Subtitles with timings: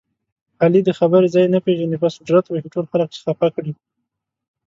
[0.63, 3.73] علي د خبرې ځای نه پېژني بس ډرت وهي ټول خلک خپه کړي.